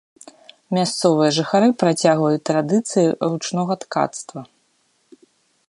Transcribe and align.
Мясцовыя 0.75 1.35
жыхары 1.37 1.67
працягваюць 1.83 2.41
традыцыі 2.51 3.07
ручнога 3.35 3.73
ткацтва. 3.85 4.41